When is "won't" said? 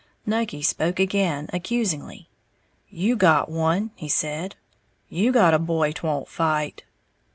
6.03-6.27